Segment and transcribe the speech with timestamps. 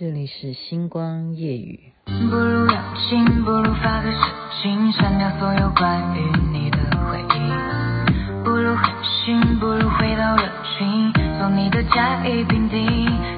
[0.00, 1.78] 这里是星光夜雨。
[2.06, 4.20] 不如邀请，不如发个神
[4.62, 8.42] 经，删掉所有关于你的回忆。
[8.42, 12.80] 不如狠心，不如回到热情，做你的甲乙丙丁。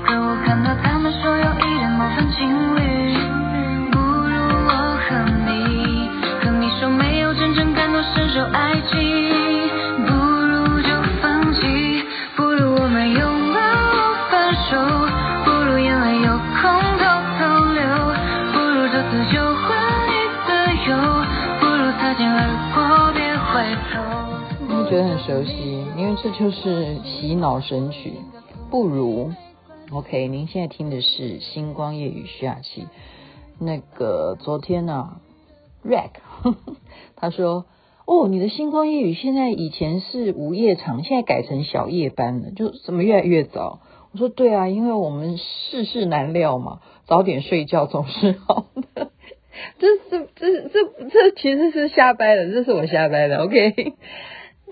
[0.07, 2.92] 可我看到他们说有一点模范情侣，
[25.27, 28.15] 熟悉，因为这就是洗脑神曲。
[28.71, 29.31] 不如
[29.93, 32.89] ，OK，您现在听的是《星光夜雨》徐雅琪。
[33.61, 35.21] 那个昨天呢、啊、
[35.85, 36.11] ，Rack
[37.15, 37.67] 他说
[38.05, 43.79] ：“哦，你的《星光夜雨》现在以前是午夜场，现在改成小夜班了，就怎么越来越早？”
[44.13, 49.11] 我说：“对啊，因为我们世事难料嘛，早点睡觉总是好的。
[49.79, 53.95] 这”这这这这其实是瞎掰的，这是我瞎掰的，OK。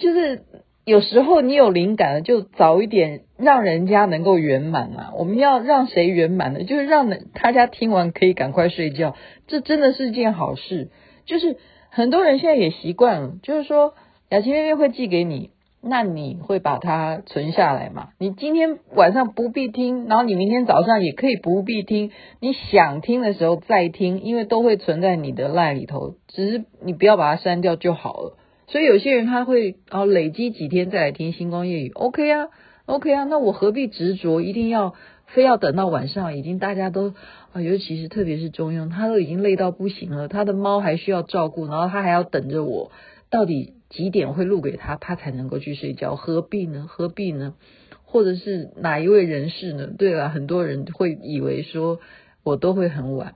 [0.01, 0.43] 就是
[0.85, 5.13] 有时候你有灵感了，就早一点让人家能够圆满啊！
[5.17, 6.65] 我们要让谁圆满呢？
[6.65, 9.15] 就是让大家听完可以赶快睡觉，
[9.47, 10.89] 这真的是件好事。
[11.27, 11.59] 就是
[11.91, 13.95] 很多人现在也习惯了，就是说
[14.31, 15.51] 雅琪妹妹会寄给你，
[15.83, 18.09] 那你会把它存下来嘛？
[18.19, 28.37] 你今天晚上不必听，然后你明天早上也可以不必听，你想听的时候再听，因为都会存在你的 LINE 里头，只是你不要把它删掉就好了。
[28.71, 32.49] 所以有些人他会哦累积几天再来听星光夜语，OK 啊
[32.87, 34.95] ，OK 啊，那我何必执着一定要
[35.27, 36.37] 非要等到晚上？
[36.37, 37.13] 已经大家都
[37.53, 42.93] 啊，尤其是特别是中庸，他都已经累到不行了，他的猫还需要照顾，然后他还要等着我，
[43.29, 46.15] 到底几点会录给他，他才能够去睡觉？
[46.15, 46.87] 何必呢？
[46.89, 47.55] 何必呢？
[48.05, 49.89] 或者是哪一位人士呢？
[49.99, 51.99] 对了，很多人会以为说
[52.45, 53.35] 我都会很晚，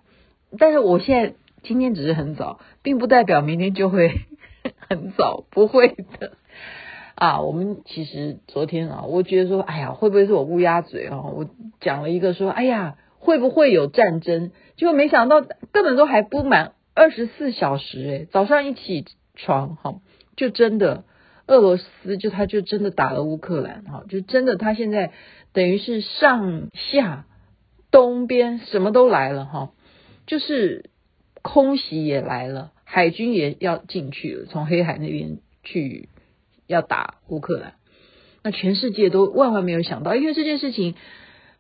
[0.60, 4.12] 但是我现在今天只是很早，并不代表明天就会。
[4.88, 6.32] 很早，不会的
[7.14, 7.40] 啊！
[7.40, 11.22] 我们其实昨天啊，我觉得说，哎呀，会不会是我乌鸦嘴啊？
[11.22, 11.48] 我
[11.80, 14.50] 讲了一个说，哎呀，会不会有战争？
[14.76, 15.40] 结果没想到，
[15.72, 20.00] 根本都还不满二十四小时，哎，早上一起床哈，
[20.36, 21.04] 就真的
[21.46, 25.12] 俄罗斯就他就真的打了乌克兰哈，就真的他现在
[25.52, 27.26] 等于是上下
[27.90, 29.70] 东边什么都来了哈，
[30.26, 30.90] 就是
[31.42, 32.72] 空袭也来了。
[32.94, 36.08] 海军也要进去了，从黑海那边去
[36.68, 37.74] 要打乌克兰。
[38.44, 40.94] 那全世界都万万没有想到，因为这件事情，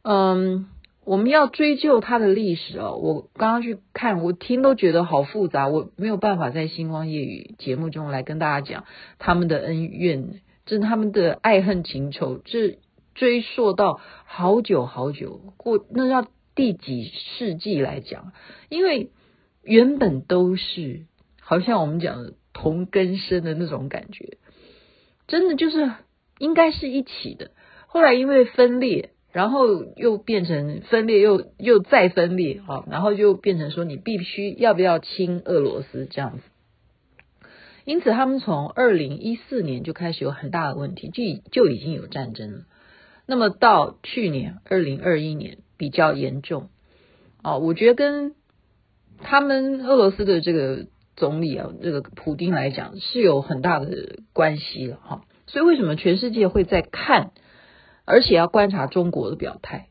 [0.02, 0.68] 嗯，
[1.04, 2.94] 我们要追究它的历史哦。
[3.02, 8.84] 我刚刚去看，我听都觉得好复杂，我没有办法在星光夜语节目中来跟大家讲
[9.18, 12.78] 他们的恩怨，这他们的爱恨情仇，这
[13.16, 18.30] 追溯到好久好久过，那要第几世纪来讲？
[18.68, 19.10] 因为
[19.64, 21.06] 原本都是。
[21.46, 24.38] 好像我们讲的同根生的那种感觉，
[25.28, 25.92] 真的就是
[26.38, 27.50] 应该是一起的。
[27.86, 36.44] 后来因为分裂，然后又变成分裂，又又再分裂啊，然后就变成说你必须要不要亲俄罗斯这样子。
[37.84, 42.60] 因此，他们从二零一四年就开始有很大的问题，就就已经有战争了。
[43.26, 46.70] 那么到去年二零二一年比较严重
[47.42, 48.34] 啊，我觉得跟
[49.18, 50.86] 他们俄罗斯的这个。
[51.16, 57.30] 总理啊，这个普丁来讲是有很大的关系了哈，所以为什么全世界会在看，
[58.04, 59.88] 而且要观察中国的表态，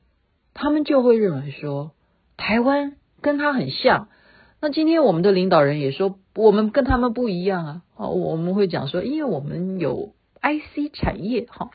[0.54, 1.92] 他们就会认为说
[2.36, 4.10] 台湾跟他很像。
[4.60, 11.72] 那今天我们的领导人也说，我们跟他们不一样啊，哦，我们会讲说，因为我们有 IC 产业哈，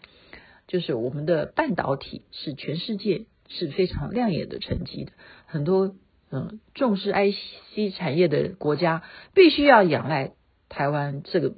[0.67, 5.13] 就是我们的半导体是全世界是非常亮眼的成绩的，
[5.47, 5.95] 很多。
[6.31, 9.03] 嗯，重视 IC 产业的国家
[9.35, 10.33] 必须要仰赖
[10.69, 11.55] 台湾这个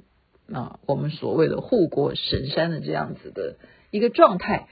[0.51, 3.57] 啊，我们所谓的护国神山的这样子的
[3.91, 4.67] 一个状态。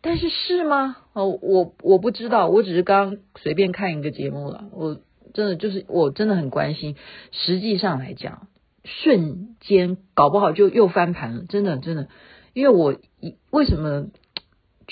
[0.00, 0.96] 但是是吗？
[1.12, 4.64] 哦，我我不知道，我只是刚随便看一个节目了。
[4.72, 4.98] 我
[5.32, 6.96] 真的就是我真的很关心。
[7.30, 8.48] 实际上来讲，
[8.84, 12.08] 瞬间搞不好就又翻盘了，真的真的。
[12.52, 14.08] 因为我一为什么？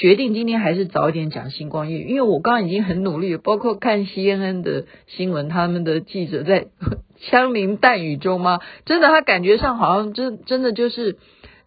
[0.00, 6.68] 决定今天还是早一点讲星光夜，因为我刚刚已经很努力，包括看 CNN 的新闻，他们的记者在
[7.20, 8.60] 枪林弹雨中吗？
[8.86, 11.18] 真的，他感觉上好像真真的就是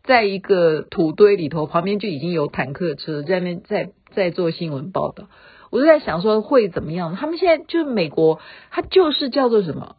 [0.04, 5.30] 在一个土堆里头，旁边就已经有坦克车在那边在在做新闻报道。
[5.70, 7.16] 我就在想说会怎么样？
[7.16, 8.40] 他们现在就是美国，
[8.72, 9.96] 他就是叫做什么？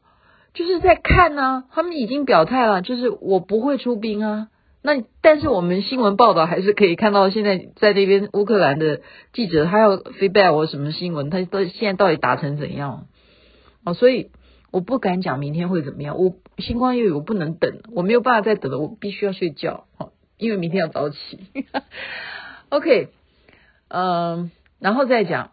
[0.55, 4.49] 就是在看呢、他们已经表态了，就是我不会出兵啊。
[4.87, 9.01] 那但是我们新闻报道还是可以看到，现在在那边乌克兰的
[9.33, 13.07] 记者他要 feedback 我什么新闻，他到现在到底打成怎样？
[13.83, 14.31] 哦，所以
[14.71, 16.19] 我不敢讲明天会怎么样。
[16.19, 19.87] 我星光夜雨我不能等，我没有办法再等了，我必须要睡觉。
[19.97, 21.17] 哦，因为明天要早起。
[22.69, 23.09] OK，
[23.89, 25.53] 嗯，然后再讲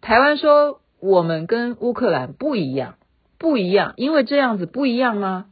[0.00, 2.94] 台湾说我们跟乌克兰不一样，
[3.38, 5.49] 不一样，因为这样子不一样吗？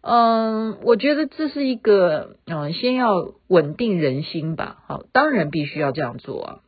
[0.00, 4.82] 嗯，我觉得这是一个嗯，先要稳定人心吧。
[4.86, 6.60] 好，当然必须要这样做啊。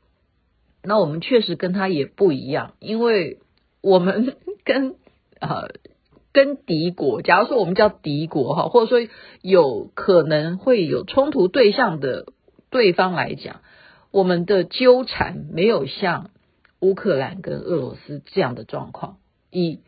[0.82, 3.38] 那我们确实跟他也不一样，因为
[3.82, 4.96] 我们 跟
[5.40, 5.68] 呃
[6.32, 9.08] 跟敌国，假如说我们叫敌国哈，或者说
[9.42, 12.26] 有可能会有冲突对象的
[12.70, 13.60] 对方来讲，
[14.10, 16.30] 我们的纠缠没有像
[16.80, 19.18] 乌克兰跟俄罗斯这样的状况。
[19.50, 19.80] 以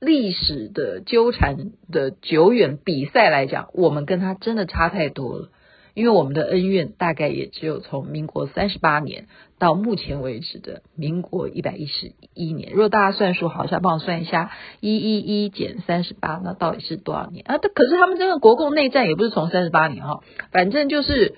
[0.00, 5.48] 历史的纠缠的久远比赛来讲，我们跟他真的差太多了。
[5.94, 9.28] 因为我们的恩怨大概也只有从民国三十八年
[9.60, 12.72] 到目前为止的民国一百一十一年。
[12.72, 14.50] 如果大家算数好，想帮我算一下，
[14.80, 17.58] 一一一减三十八，那到底是多少年啊？
[17.58, 20.18] 可是他们真的国共内战也不是从三十八年哈，
[20.50, 21.36] 反正就是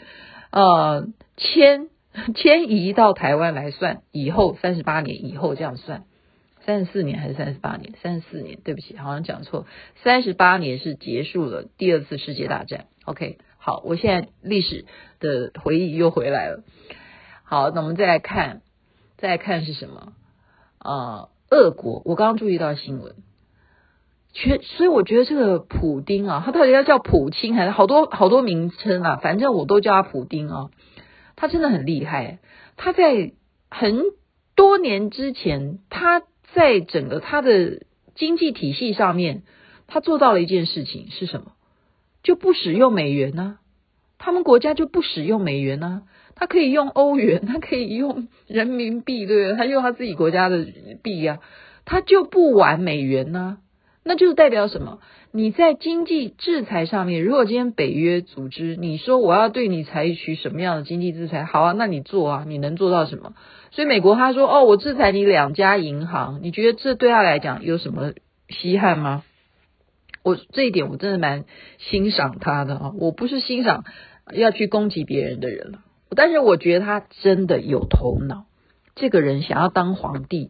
[0.51, 1.07] 呃
[1.37, 1.89] 迁
[2.35, 6.05] 迁移到台湾来算以后三十八年以后这样算。
[6.67, 7.95] 三十四年还是三十八年？
[8.03, 9.67] 三十四年，对不起，好像讲错。
[10.03, 12.87] 三十八年是结束了第二次世界大战。
[13.05, 14.85] OK，好，我现在历史
[15.21, 16.65] 的回忆又回来了。
[17.45, 18.63] 好，那我们再来看，
[19.17, 20.13] 再来看是什么？
[20.81, 22.03] 呃，俄国。
[22.05, 23.15] 我刚刚注意到新闻，
[24.33, 29.17] 全，所以我觉得这个普丁啊，他到底要叫普京还是好多好多名称啊？
[29.23, 30.71] 反正我都叫他普丁啊。
[31.37, 32.41] 他真的很厉害，
[32.77, 33.33] 他在
[33.71, 34.03] 很
[34.57, 36.25] 多年之前，他。
[36.57, 37.83] 在整个他的
[38.15, 39.43] 经济体系上面，
[39.87, 41.53] 他做到了一件事情是什么？
[42.23, 43.59] 就不使用美元呢、
[44.17, 46.05] 他们国家就不使用美元呢、
[46.35, 49.57] 他可以用欧元，他可以用人民币，对不对？
[49.59, 50.67] 他用他自己国家的
[51.03, 51.41] 币呀、
[51.85, 53.59] 他就不玩美元呢、
[54.03, 55.01] 那就是代表什么？
[55.33, 63.35] 你在经济制裁上面，如果今天北约组织你说我要对你采取什么样的经济制裁，好啊，那你做啊，你能做到什么？
[63.77, 68.15] 所以美国他说哦，我制裁你两家银行，你觉得这对他来讲有什么
[68.49, 69.23] 稀罕吗？
[70.23, 71.45] 我这一点我真的蛮
[71.77, 73.85] 欣赏他的啊，我不是欣赏
[74.33, 75.81] 要去攻击别人的人了，
[76.17, 78.47] 但是我觉得他真的有头脑，
[78.95, 80.49] 这个人想要当皇帝，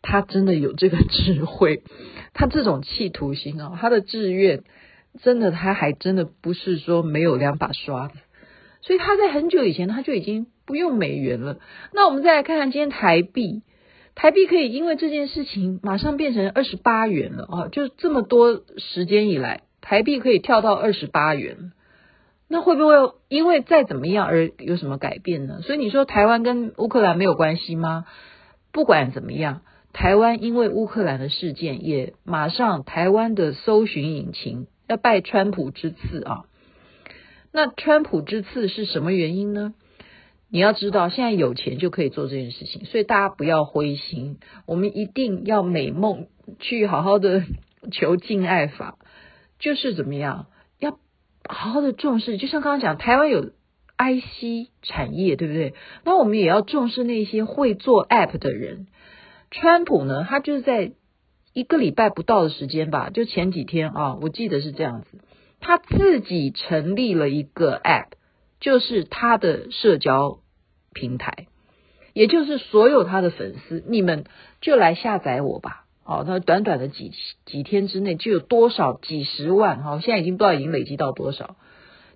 [0.00, 1.82] 他真的有这个智慧，
[2.32, 4.62] 他这种企图心啊，他的志愿
[5.20, 8.14] 真的他还真的不是说没有两把刷子，
[8.88, 10.48] 所以他在很久以前他就已经。
[10.68, 11.60] 不用美元了，
[11.94, 13.62] 那我们再来看看今天台币，
[14.14, 17.68] 台币可以因为这件事情马上变成二十八元了啊！
[17.72, 21.72] 就这么多时间以来，台币可以跳到二十八元，
[22.48, 25.62] 那会不会因为再怎么样而有什么改变呢？
[25.62, 28.04] 所以你说台湾跟乌克兰没有关系吗？
[28.70, 29.62] 不管怎么样，
[29.94, 36.44] 台湾因为乌克兰的事件，也马上台湾的搜寻引擎要拜川普之赐啊！
[37.58, 39.74] 那川普之次是什么原因呢？
[40.48, 46.28] 你要知道，现在有钱就可以做这件事情，所以大家不要灰心，我们一定要美梦
[46.60, 47.42] 去好好的
[47.90, 48.96] 求敬爱法，
[49.58, 50.46] 就是怎么样，
[50.78, 51.00] 要
[51.48, 52.38] 好好的重视。
[52.38, 53.42] 就像刚刚讲，台湾有
[53.96, 55.74] IC 产业，对不对？
[56.04, 58.86] 那我们也要重视那些会做 App 的人。
[59.50, 60.92] 川普呢，他就是在
[61.54, 65.18] 一个礼拜不到的时间吧，就前几天啊，我记得是这样子，
[65.60, 68.08] 他自己成立了一个 App。
[68.60, 70.40] 就是他的社交
[70.92, 71.46] 平台，
[72.12, 74.24] 也就是所有他的粉丝，你们
[74.60, 75.84] 就来下载我吧。
[76.02, 77.12] 好，那短短的几
[77.46, 79.84] 几天之内就有多少几十万？
[79.84, 81.54] 哈，现在已经不知道已经累积到多少。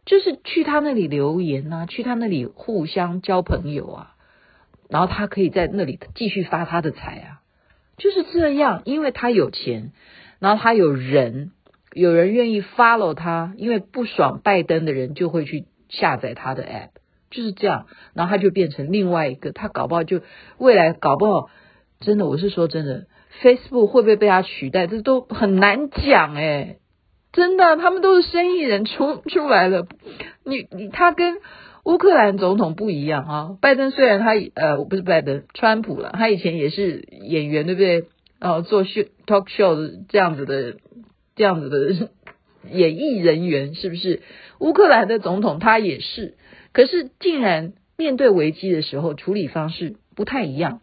[0.05, 4.17] 就是去他那里留言啊，去他那里互相交朋友啊，
[4.89, 7.41] 然后他可以在那里继续发他的财啊，
[7.99, 9.93] 就是这样，因为他有钱，
[10.41, 11.53] 然后他有人，
[11.95, 15.65] 有人愿意 follow 他，因为不爽拜登的人就会去。
[15.93, 16.89] 下载他的 app
[17.31, 17.85] 就是这样，
[18.15, 20.23] 然后他就变成另外一个，他搞不好就
[20.57, 21.51] 未来搞不好
[22.01, 23.05] 真的，我是说真的
[23.43, 26.79] ，Facebook 会不会被他取代，这都很难讲诶，
[27.31, 29.87] 真的，他们都是生意人出出来了，
[30.47, 31.37] 你你他跟
[31.85, 38.05] 乌克兰总统不一样啊，拜登虽然他呃不是拜登，川普了，他以前也是演员对不对？
[38.41, 40.77] 哦，做秀 talk show 这样子的
[41.37, 42.11] 这样子的。
[42.71, 44.23] 演艺人员是不是？
[44.61, 46.37] 乌克兰的总统他也是，
[46.71, 50.81] 可是竟然面对危机的时候处理方式不太一样，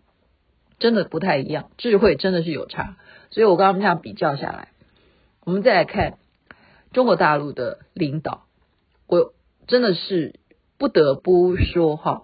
[0.78, 2.98] 真的不太一样，智慧真的是有差。
[3.30, 4.74] 所以我刚刚这样比较下来，
[5.46, 6.18] 我们再来看
[6.92, 8.44] 中国大陆的领导。
[9.08, 9.34] 我
[9.66, 10.38] 真的是
[10.78, 12.24] 不得不说哈，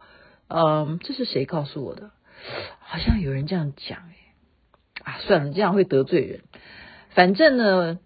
[0.49, 2.11] 嗯，这是谁告诉我的？
[2.79, 6.41] 好像有人这样讲哎，啊，算了，这样会得罪人。
[7.11, 7.99] 反正呢，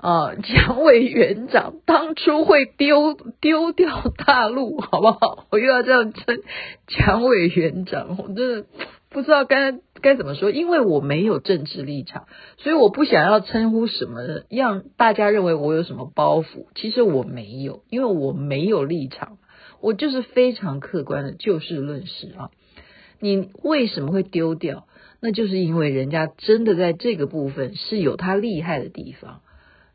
[0.00, 5.46] 啊，蒋委员长当初会丢丢掉大陆，好不好？
[5.50, 6.38] 我又要这样称
[6.86, 8.66] 蒋委员长，我真的
[9.10, 12.24] 不知道该该怎么说，因为我没有政治立场，
[12.56, 16.68] 所以我不想要称呼什么，让大家认为我有什么包袱。
[16.74, 19.36] 其实我没有，因为我没有立场，
[19.82, 22.48] 我就是非常客观的就事论事啊。
[23.20, 24.86] 你为什么会丢掉？
[25.20, 29.42] 那就是因为人家真的在这个部分是有他厉害的地方。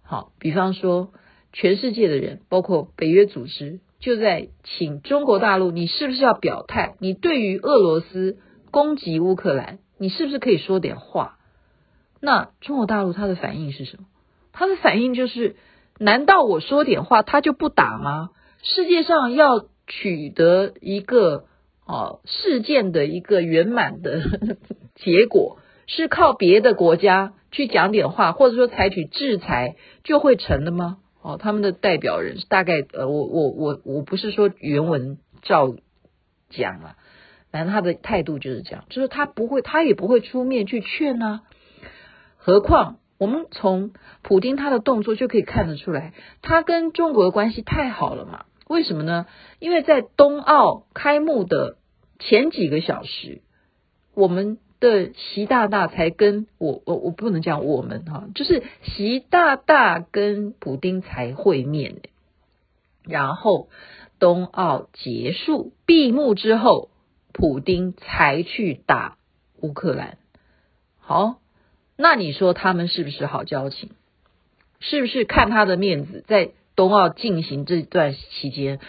[0.06, 1.12] 好，比方说，
[1.52, 6.96] 全世界的人，包括北约组织，就在请中国大陆，你是不是要表态？
[7.00, 8.38] 你对于俄罗斯
[8.72, 11.38] 攻击乌克兰，你是不是可以说点话？
[12.22, 14.06] 那中国大陆他的反应是什么？
[14.54, 15.56] 他的反应就是：
[16.00, 18.30] 难道我说点话，他就不打吗？
[18.62, 21.46] 世界上要取得一个。
[21.88, 24.24] 哦，事件的一个圆满的
[24.98, 30.98] 结果是靠别的国家去讲点话，或者说采取制裁就会成的吗？
[31.22, 35.76] 哦，他们的代表人大概呃，我我我我不是说原文照
[36.50, 36.98] 讲了，
[37.52, 41.42] 反正他的态度就是这样，就是他不会，他也不会出面去劝啊。
[42.38, 46.14] 何况我们从普丁他的动作就可以看得出来，
[46.44, 48.46] 他跟中国的关系太好了嘛。
[48.68, 49.26] 为什么呢？
[49.60, 51.78] 因为在冬奥开幕的
[52.20, 53.42] 前几个小时，
[54.14, 62.02] 我们的习大大才跟我我我不能讲我们哈，就是习大大跟普丁才会面，
[63.04, 63.70] 然后
[64.20, 66.90] 冬奥结束闭幕之后，
[67.34, 69.18] 普丁才去打
[69.62, 70.18] 乌克兰。
[71.00, 71.40] 好，
[71.98, 73.90] 那你说他们是不是好交情？
[74.80, 76.52] 是不是看他的面子在？
[76.78, 78.82] 冬奥进行这段期间，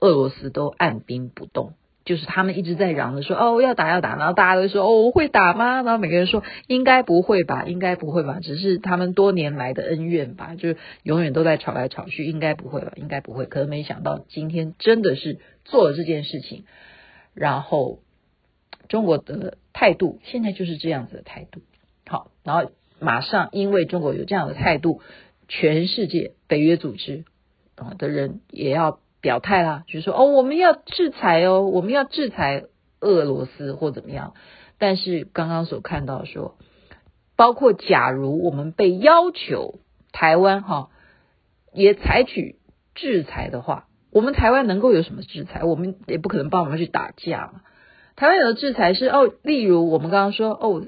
[0.00, 1.74] 俄罗斯都按兵不动，
[2.10, 16.64] 就是他们一直在嚷着说：“哦，要打要打。”然后大家都说：“哦，我会打吗？”然后每个人说：“应该不会吧，应该不会吧，只是他们多年来的恩怨吧，就是永远都在吵来吵去，应该不会吧，应该不会。”可是没想到今天真的是做了这件事情，
[17.32, 18.00] 然后
[18.88, 21.60] 中国的态度现在就是这样子的态度。
[22.08, 25.00] 好，然后马上因为中国有这样的态度。
[25.52, 27.24] 全世界北约组织
[27.74, 32.64] 啊的人也要表态啦，就是说哦，我们要制裁哦，我们要制裁
[33.00, 34.34] 俄罗斯或怎么样。
[34.78, 36.56] 但是刚刚所看到说，
[37.36, 39.80] 包括假如我们被要求
[40.12, 40.88] 台湾哈
[41.72, 42.56] 也采取
[42.94, 45.64] 制裁的话，我们台湾能够有什么制裁？
[45.64, 47.60] 我们也不可能帮我们去打架嘛。
[48.16, 50.86] 台湾有的制裁是哦，例如我们刚刚说哦，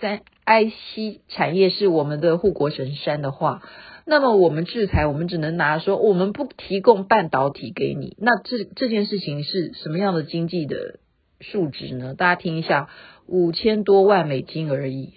[0.00, 3.62] 三 IC 产业是我们的护国神山的话。
[4.06, 8.16] 那么我们制裁，我们只能拿说我们不提供半导体给你。
[8.18, 10.98] 那这这件事情是什么样的经济的
[11.40, 12.14] 数值呢？
[12.14, 12.90] 大家听一下，
[13.26, 15.14] 五千多万美金而已，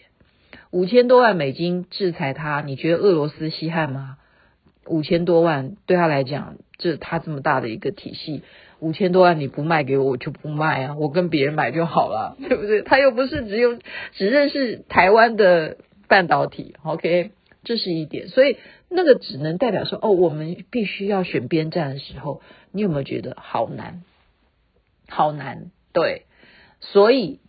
[0.71, 4.17] 五千多万美金制裁他，你觉得俄罗斯稀罕吗？
[4.85, 8.43] 五千多万对他来讲，这他这么大的一个体系，
[8.79, 12.81] 五千多万你不卖给我，我就不卖啊，我跟别人买就好了，对不对？
[12.81, 13.77] 他又不是只有
[14.13, 17.31] 只认识台湾的半导体，OK。
[17.63, 18.55] 这是一点，所以
[18.89, 22.41] 那个只能代表说，哦，我们必须要选边站的时候，
[22.71, 24.03] 你有没有觉得好难？
[25.09, 26.27] 好难，对。
[26.79, 27.41] 所以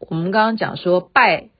[0.00, 1.50] 我们刚刚讲说，拜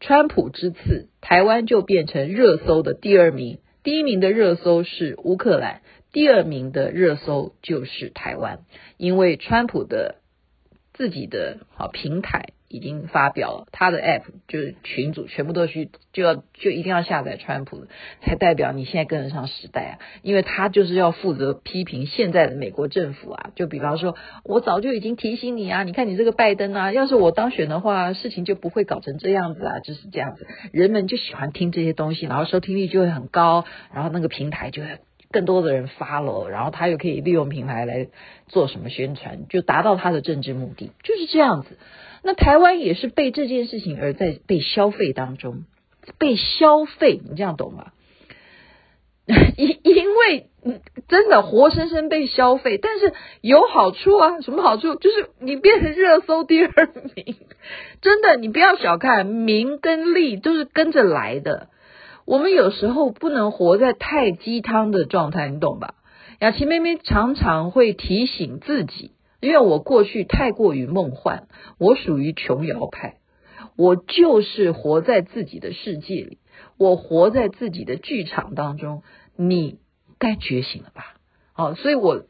[0.00, 5.80] 川普之赐，台湾就变成热搜的第二名，第一名的热搜是乌克兰，
[6.12, 8.60] 第二名的热搜就是台湾，
[8.96, 10.16] 因为川普的
[10.92, 12.52] 自己的好平台。
[12.74, 17.84] 已经发表了他的 app，就是群组全部都去就要就一定要下载川普，
[18.22, 19.92] 才代表你现在跟得上时代啊！
[20.22, 23.50] 因为他就是要负责批评现在的美国政府啊。
[23.54, 30.46] 就比方说，我早就已经提醒你啊，你看你这个拜登啊，要是我当选的话，事情就不会搞成这样子啊，就是这样子。
[30.72, 34.98] 人们就喜欢听这些东西，然后收听率就会很高，然后那个平台就会
[35.32, 38.06] 更多的人 follow，然后他又可以利用平台来
[38.46, 41.76] 做什么宣传，就达到他的政治目的，就是这样子。
[42.22, 45.64] 那台湾也是被这件事情而在被消费当中，
[46.18, 47.92] 被消费，你这样懂吗？
[49.56, 50.48] 因因为
[51.08, 54.96] 真的活生生被消费，但是有好处啊，什么好处？
[54.96, 56.70] 就是你变成热搜第二
[57.14, 57.36] 名，
[58.00, 61.68] 真的，你不要小看名跟利都是跟着来的。
[62.24, 65.94] 我们有时候不能活在太鸡汤的状态，你懂吧？
[66.40, 69.12] 雅琪妹妹常常会提醒自己。
[69.40, 73.16] 因为我过去太过于梦幻，我属于琼瑶派，
[73.76, 76.38] 我就是活在自己的世界里，
[76.78, 79.02] 我活在自己的剧场当中。
[79.34, 79.80] 你
[80.20, 81.16] 该觉醒了吧？
[81.54, 82.22] 好，所以我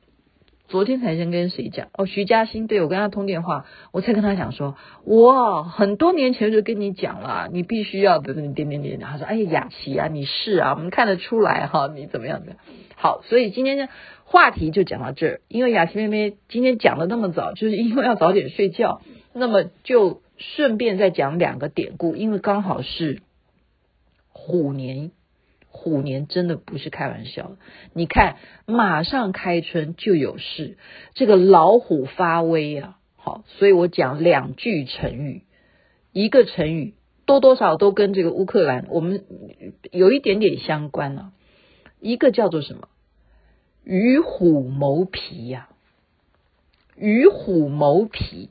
[0.72, 4.74] 昨天才先跟谁讲哦，徐嘉欣，对，我跟他通电话，我才跟他讲说，
[5.04, 12.56] 我很多年前就跟你讲了，你必须要的，点点点点，他说，哎，雅琪啊，你是啊，我们看得出来哈，你怎么样的？
[12.96, 13.88] 好，所以今天呢，
[14.24, 19.02] 话题就讲到这儿，因为雅琪妹妹今天讲的那么早，就是因为要早点睡觉，
[19.34, 23.20] 那么就顺便再讲两个典故，因为刚好是
[24.32, 25.10] 虎年。
[25.74, 27.56] 虎年真的不是开玩笑，
[27.92, 28.36] 你看，
[28.66, 30.76] 马上开春就有事，
[31.14, 32.98] 这个老虎发威啊！
[33.16, 35.42] 好，所以我讲两句成语，
[36.12, 39.24] 一个成语多多少都跟这个乌克兰我们
[39.90, 41.32] 有一点点相关啊。
[42.00, 42.88] 一个叫做什么？
[43.82, 45.68] 与虎谋皮呀！
[46.96, 48.50] 与虎谋皮，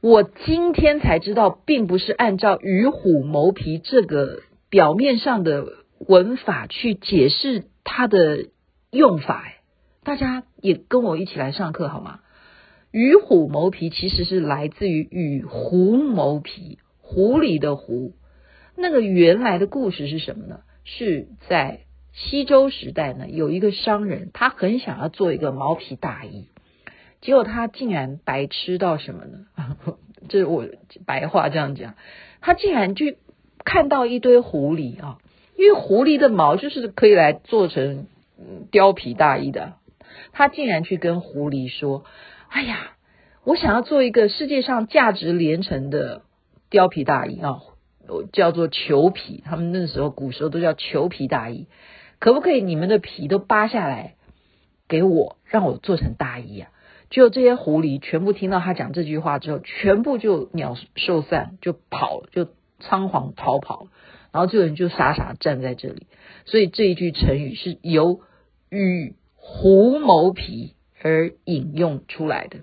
[0.00, 4.40] 我今天才知道，并不是按照与虎谋皮这个。
[4.74, 5.68] 表面上的
[6.00, 8.48] 文法去解释它的
[8.90, 9.58] 用法，哎，
[10.02, 12.18] 大家也跟我一起来上课好吗？
[12.90, 18.16] 与虎谋皮其实是来自于与狐谋皮，狐狸的狐。
[18.76, 20.62] 那个原来的故事是什么呢？
[20.82, 26.48] 是在西周时代呢，有一个商人，他很想要做一个毛皮大衣，
[27.20, 29.46] 结果他竟然白痴到什么呢？
[30.28, 30.66] 这是我
[31.06, 31.94] 白话这样讲，
[32.40, 33.14] 他竟然就。
[33.64, 35.18] 看到一堆狐狸啊，
[35.56, 38.06] 因为狐狸的毛就是可以来做成
[38.70, 39.74] 貂皮大衣的。
[40.32, 42.04] 他竟然去跟狐狸说
[42.48, 42.92] ：“哎呀，
[43.44, 46.22] 我想要做一个世界上价值连城的
[46.70, 47.60] 貂皮大衣啊，
[48.32, 49.42] 叫做裘皮。
[49.44, 51.66] 他们那时候古时候都叫裘皮大衣，
[52.20, 54.14] 可不可以你们的皮都扒下来
[54.88, 56.70] 给我，让我做成大衣啊？”
[57.10, 62.48] 就这些狐狸全部听到他讲这句话之后，全部就鸟兽散，就跑，就。
[62.86, 63.88] 仓皇逃跑，
[64.32, 66.06] 然后这个人就傻傻站在这里。
[66.44, 68.20] 所以这一句成语是由
[68.68, 72.58] 与狐谋皮而引用出来的。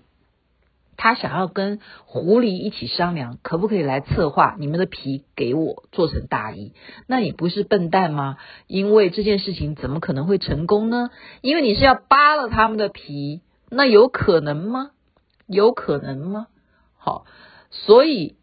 [0.98, 6.74] 他想要跟狐狸一起商量，可不可以来策划你们的皮给我做成大衣？
[7.08, 8.38] 那你不是笨蛋吗？
[8.68, 11.10] 因为这件事情怎么可能会成功呢？
[11.42, 14.92] 因为你是要扒了他们的皮，那有可能吗？
[15.48, 16.48] 有可能吗？
[16.98, 17.26] 好，
[17.72, 18.36] 所以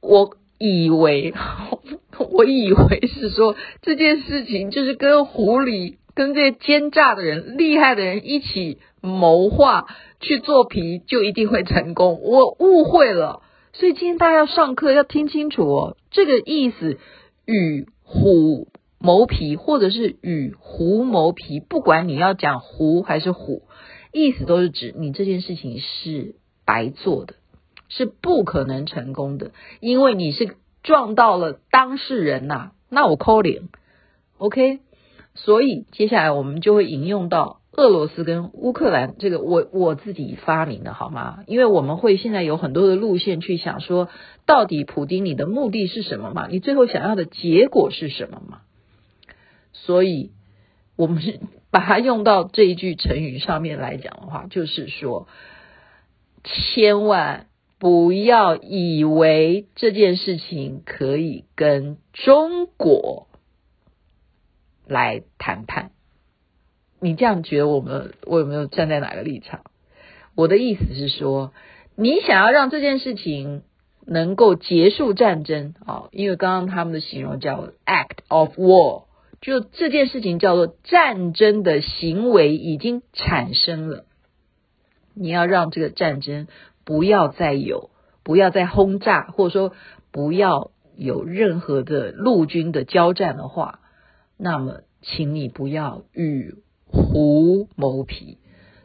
[0.00, 0.36] 我。
[0.60, 1.32] 以为，
[2.32, 9.86] 我以为是说这件事情就是跟狐狸、跟这些奸诈的人、厉害的人一起谋划
[10.20, 12.20] 去做皮，就一定会成功。
[12.22, 13.40] 我误会了，
[13.72, 15.96] 所以今天大家要上课要听清楚哦。
[16.10, 16.98] 这个意思，
[17.46, 18.68] 与虎
[18.98, 23.62] 谋皮，或者是与狐谋皮，不管你要讲狐还是虎，
[24.12, 26.34] 意思都是指你这件事情是
[26.66, 27.36] 白做的。
[27.90, 29.50] 是不可能成功的，
[29.80, 33.68] 因为你是撞到了当事人呐、那我扣零
[34.38, 34.80] ，OK。
[35.34, 41.44] 所以接下来我们就会引用到俄罗斯跟乌克兰这个我我自己发明的好吗？
[41.46, 44.08] 因为我们会现在有很多的路线去想说，
[44.46, 46.48] 到底普丁你的目的是什么嘛？
[46.48, 48.62] 你最后想要的结果是什么嘛？
[49.72, 50.32] 所以
[50.96, 51.38] 我们是
[51.70, 55.28] 把它用到这一句成语上面来讲的话，就是说
[56.44, 57.46] 千万。
[57.80, 63.26] 不要以为这件事情可以跟中国
[64.86, 65.90] 来谈判，
[67.00, 69.62] 你这样觉得我们我有没有站在哪个立场？
[70.34, 71.54] 我的意思是说，
[71.96, 73.62] 你想要让这件事情
[74.04, 79.04] 能够结束战争啊，因为刚刚他们的形容叫 act of war，
[79.40, 84.04] 就这件事情叫做战争的行为已经产生了，
[85.14, 86.46] 你要让这个战争。
[86.84, 87.90] 不要再有，
[88.22, 89.72] 不要再轰炸，或者说
[90.10, 93.80] 不要有任何的陆军的交战的话，
[94.36, 98.38] 那么，请你不要与狐谋皮。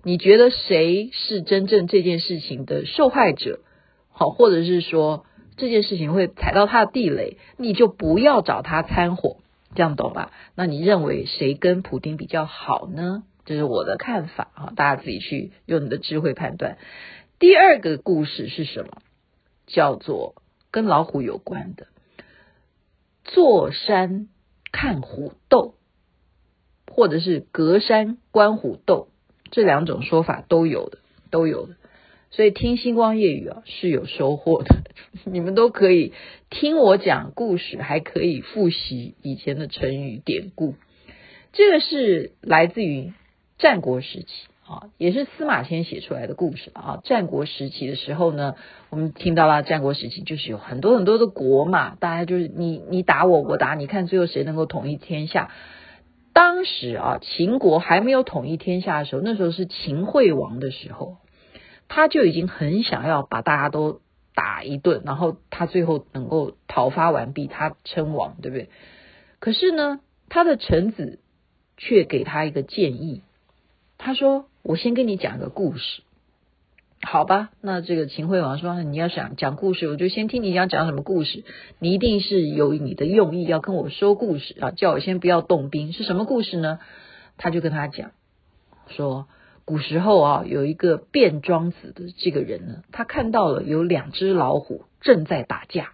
[0.03, 3.59] 你觉得谁是真正这件事情的受害者？
[4.09, 5.25] 好，或者是说
[5.57, 9.37] 这件事情会踩到他的地雷，你就不要找他掺和，
[9.73, 10.31] 这样懂吧？
[10.55, 13.23] 那你认为谁跟普丁比较好呢？
[13.45, 16.77] 这是我的看法啊，大家自己去用你的智慧判断。
[17.37, 19.01] 第二个故事是什么？
[19.67, 20.35] 叫做
[20.71, 21.87] 跟老虎有关的。
[23.25, 24.29] 坐山
[24.71, 25.75] 看虎斗，
[26.89, 29.09] 或者是隔山观虎斗，
[29.51, 31.75] 这两种说法都有的，都有的。
[32.31, 34.85] 所以听星光夜语啊是有收获的，
[35.29, 36.13] 你们都可以
[36.49, 40.75] 听我讲故事，还可以复习以前的成语典故。
[41.51, 43.11] 这个是来自于
[43.57, 44.47] 战国时期。
[44.67, 46.99] 啊，也是司马迁写出来的故事啊。
[47.03, 48.55] 战国时期的时候呢，
[48.89, 55.51] 我们听到了战国时期就是有很多很多的国嘛，大家就是你你打我，我打你，看最后谁能够统一天下。
[56.33, 61.17] 当时啊，秦国还没有统一天下的时候，那时候是秦惠王的时候，
[61.87, 64.01] 他就已经很想要把大家都
[64.33, 68.69] 打一顿，然后他最后能够讨伐完毕，他称王，对不对？
[69.39, 71.19] 可是呢，他的臣子
[71.77, 73.21] 却给他一个建议，
[73.97, 76.01] 他说：“我先跟你讲个故事。”
[77.01, 81.43] 好吧，那这个秦惠王说：“你要想讲故事，我就先听你讲讲什么故事。
[81.77, 85.93] 你一定是有你的用意，要跟我说故事啊，叫我先不要动兵。
[85.93, 86.79] 是什么故事呢？”
[87.37, 88.11] 他就跟他讲
[88.87, 89.27] 说
[89.65, 95.91] ：“古时候啊，有一个卞庄子的这个人呢，他看到了有两只老虎正在打架。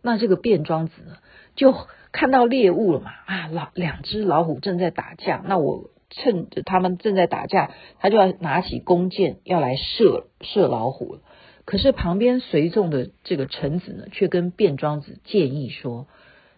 [0.00, 1.18] 那这个卞庄子呢，
[1.56, 1.74] 就
[2.10, 11.20] 看到猎物了嘛，啊，老两只老虎正在打架，那我。”趁着他们正在打架，他就要拿起弓箭要来射射老虎了。
[11.64, 16.06] 可是旁边随众的这个臣子呢，却跟卞庄子建议说：“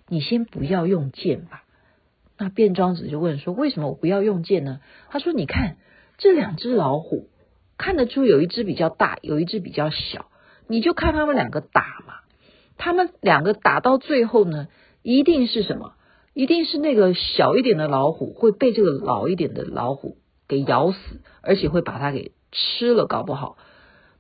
[0.09, 1.63] 你先不要用箭吧。”
[2.39, 5.77] 那卞庄子就问说：“为什么我不要用箭呢？”他说：“你看
[6.19, 7.29] 这两只老虎，
[7.79, 10.27] 看得出有一只比较大，有一只比较小，
[10.69, 12.15] 你就看他们两个打嘛。
[12.77, 14.69] 他们两个打到最后呢，
[15.03, 15.95] 一定是什么？”
[16.37, 20.99] 一定是那个小一点的老虎会被这个老一点的老虎给咬死，
[21.41, 23.57] 而且会把它给吃了，搞不好。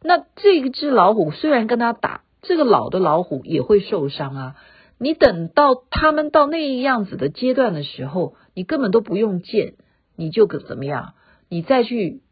[0.01, 4.57] 那这一只老虎虽然跟他打，这个老的老虎也会受伤啊。
[4.97, 9.75] 你等到他们到那样子的阶段的时候，你根本都不用剑，
[10.17, 11.13] 你就可怎么样？
[11.51, 12.23] 你再去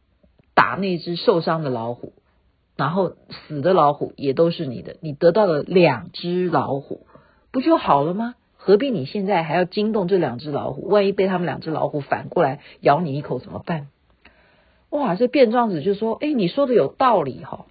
[0.54, 2.14] 打那只受伤的老虎，
[2.74, 7.06] 然后死的老虎也都是你的，你得到了两只老虎，
[7.52, 8.34] 不就好了吗？
[8.66, 10.88] 何必你现在还要惊动这两只老虎？
[10.88, 13.88] 万一被他们两只老虎反过来咬你一口怎么办？
[14.88, 15.16] 哇！
[15.16, 17.66] 这卞庄子就说：“哎，你说的有道理哈。”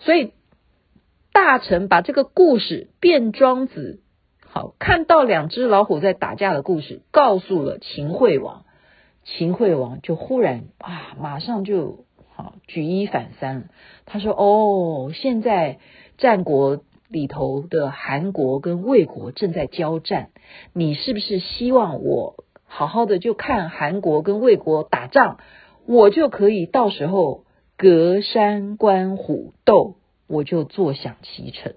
[0.00, 0.32] 所以
[1.32, 4.00] 大臣把这个故事，卞庄子
[4.44, 8.64] 好看到两只老虎在打架的故事，告诉了秦惠王。
[9.22, 13.68] 秦惠王就忽然啊，马上就好举一反三。
[14.04, 15.78] 他说：“哦，现在
[16.16, 20.30] 战国。”里头的韩国跟魏国正在交战，
[20.72, 25.38] 你是不是希望我好好的就看韩国跟魏国打仗，
[25.86, 27.44] 我就可以到时候
[27.78, 31.72] 隔山观虎斗，我就坐享其成？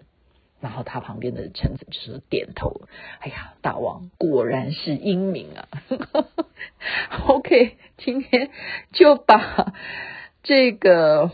[0.60, 2.82] 然后他旁边的臣子就是点头，
[3.20, 5.68] 哎呀，大王果然是英明啊
[7.28, 8.52] ！OK，今天
[8.92, 9.74] 就把
[10.44, 11.32] 这个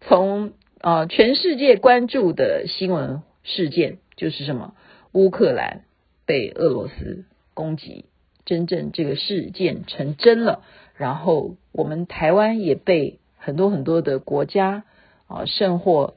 [0.00, 3.22] 从啊、呃、全世界关注的新闻。
[3.50, 4.74] 事件就是什么？
[5.12, 5.82] 乌克兰
[6.24, 8.04] 被俄罗斯攻击，
[8.44, 10.62] 真正这个事件成真了。
[10.94, 14.84] 然后我们台湾也被很多很多的国家
[15.26, 16.14] 啊，甚或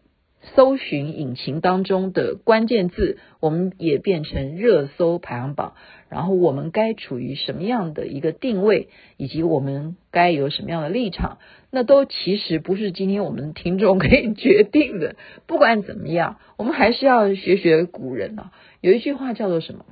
[0.55, 5.73] 搜寻引擎当中的关键字，我们也变成热搜排行榜。
[6.09, 11.39] 然后我们该处于什么样的一个定位，以及我们该有什么样的立场，
[11.71, 15.15] 那都其实不是今天我们听众可以决定的。
[15.47, 18.51] 不管怎么样，我们还是要学学古人啊。
[18.79, 19.85] 有一句话叫做什么？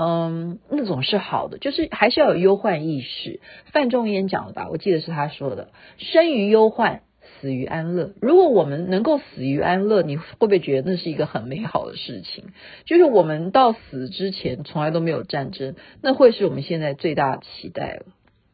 [0.00, 3.40] 嗯，那种是好的，就是还是要有忧患意识。
[3.72, 7.02] 范仲淹讲的吧，我记得是他说的：“生于忧患。”
[7.40, 8.12] 死于安乐。
[8.20, 12.44] 如果我们能够死于安乐，你会不会觉得那是一个很美好的事情？
[12.84, 18.06] 就是我们到死之前从来都没有战争，那会是我们现在最大的期待了。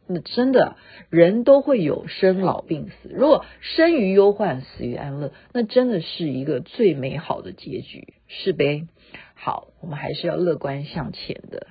[0.06, 0.76] 那真的，
[1.08, 3.08] 人都会有生老病死。
[3.10, 8.86] 如果生于忧患，死于安乐，那真的是一个最美好的结局，是呗？
[9.34, 11.68] 好，我们还是要乐观向前的。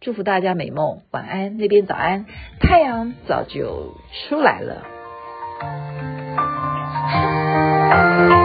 [0.00, 2.26] 祝福大家美梦，晚安，那边早安，
[2.60, 3.94] 太阳早就
[4.28, 4.86] 出来了。
[7.92, 8.41] 了。